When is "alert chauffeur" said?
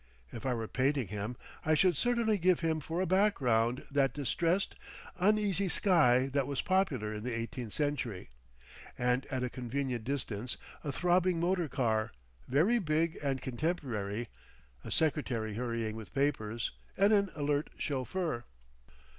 17.35-18.45